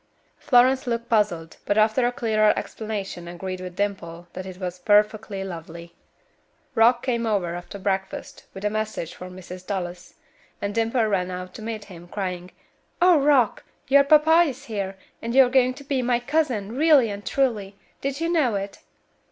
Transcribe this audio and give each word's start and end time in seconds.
Florence 0.39 0.87
looked 0.87 1.09
puzzled, 1.09 1.57
but 1.63 1.77
after 1.77 2.07
a 2.07 2.11
clearer 2.11 2.57
explanation 2.57 3.27
agreed 3.27 3.61
with 3.61 3.75
Dimple 3.75 4.27
that 4.33 4.47
it 4.47 4.57
was 4.57 4.79
"perfectly 4.79 5.43
lovely." 5.43 5.93
Rock 6.73 7.03
came 7.03 7.27
over 7.27 7.53
after 7.53 7.77
breakfast, 7.77 8.45
with 8.51 8.65
a 8.65 8.71
message 8.71 9.13
for 9.13 9.29
Mrs. 9.29 9.67
Dallas, 9.67 10.15
and 10.59 10.73
Dimple 10.73 11.05
ran 11.05 11.29
out 11.29 11.53
to 11.53 11.61
meet 11.61 11.85
him, 11.85 12.07
crying, 12.07 12.49
"Oh, 12.99 13.19
Rock! 13.19 13.63
your 13.89 14.03
papa 14.03 14.41
is 14.49 14.65
here, 14.65 14.97
and 15.21 15.35
you 15.35 15.45
are 15.45 15.49
going 15.49 15.75
to 15.75 15.83
be 15.83 16.01
my 16.01 16.19
cousin, 16.19 16.75
really 16.75 17.11
and 17.11 17.23
truly. 17.23 17.75
Did 18.01 18.19
you 18.19 18.27
know 18.29 18.55
it?" 18.55 18.79